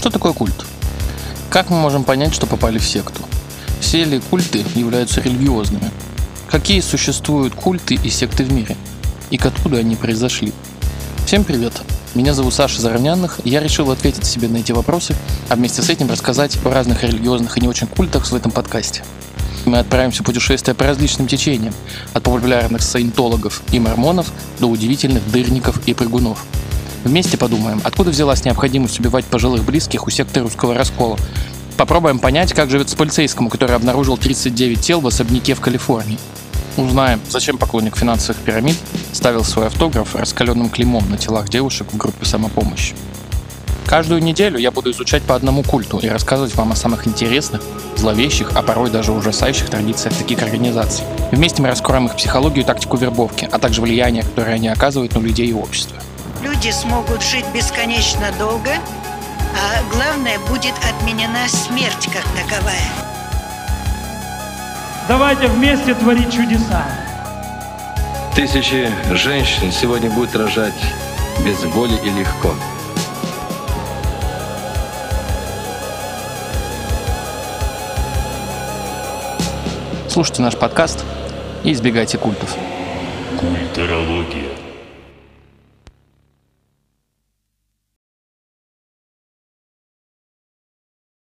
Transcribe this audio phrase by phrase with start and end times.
[0.00, 0.64] Что такое культ?
[1.50, 3.20] Как мы можем понять, что попали в секту?
[3.80, 5.90] Все ли культы являются религиозными?
[6.48, 8.78] Какие существуют культы и секты в мире?
[9.30, 10.54] И откуда они произошли?
[11.26, 11.82] Всем привет!
[12.14, 15.14] Меня зовут Саша Заровнянных, и я решил ответить себе на эти вопросы,
[15.50, 19.04] а вместе с этим рассказать о разных религиозных и не очень культах в этом подкасте.
[19.66, 21.74] Мы отправимся в путешествие по различным течениям,
[22.14, 26.46] от популярных саентологов и мормонов до удивительных дырников и прыгунов.
[27.04, 31.16] Вместе подумаем, откуда взялась необходимость убивать пожилых близких у секты русского раскола.
[31.76, 36.18] Попробуем понять, как живется полицейскому, который обнаружил 39 тел в особняке в Калифорнии.
[36.76, 38.76] Узнаем, зачем поклонник финансовых пирамид
[39.12, 42.94] ставил свой автограф раскаленным клеймом на телах девушек в группе самопомощи.
[43.86, 47.60] Каждую неделю я буду изучать по одному культу и рассказывать вам о самых интересных,
[47.96, 51.04] зловещих, а порой даже ужасающих традициях таких организаций.
[51.32, 55.18] Вместе мы раскроем их психологию и тактику вербовки, а также влияние, которое они оказывают на
[55.18, 55.96] людей и общество.
[56.42, 58.70] Люди смогут жить бесконечно долго,
[59.54, 62.88] а главное, будет отменена смерть как таковая.
[65.06, 66.86] Давайте вместе творить чудеса.
[68.34, 70.72] Тысячи женщин сегодня будут рожать
[71.44, 72.54] без боли и легко.
[80.08, 81.04] Слушайте наш подкаст
[81.64, 82.56] и избегайте культов.
[83.38, 84.69] Культурология.